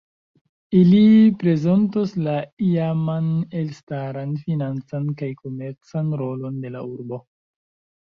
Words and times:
Ili 0.77 1.01
prezentos 1.43 2.15
la 2.29 2.33
iaman 2.71 3.29
elstaran 3.61 4.35
financan 4.49 5.09
kaj 5.23 5.33
komercan 5.45 6.15
rolon 6.27 6.61
de 6.67 6.77
la 6.79 6.87
urbo. 6.93 7.27